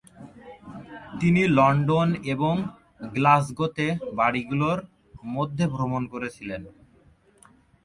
তিনি 1.19 1.41
লন্ডন 1.57 2.09
এবং 2.33 2.55
গ্লাসগোতে 3.13 3.87
বাড়িগুলির 4.17 4.79
মধ্যে 5.35 5.65
ভ্রমণ 5.73 6.01
করেছিলেন। 6.13 6.61